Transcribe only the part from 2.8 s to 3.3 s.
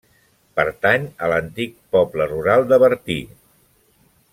Bertí.